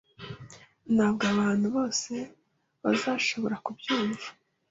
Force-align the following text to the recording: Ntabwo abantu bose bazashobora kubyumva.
Ntabwo 0.95 1.23
abantu 1.33 1.67
bose 1.75 2.13
bazashobora 2.83 3.55
kubyumva. 3.65 4.25